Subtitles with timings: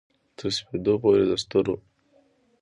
[0.37, 1.75] تر سپیدو پوري د ستورو